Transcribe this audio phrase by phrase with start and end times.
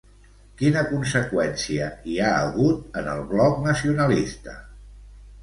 [0.61, 4.59] Quina conseqüència hi ha hagut en el Bloc Nacionalista?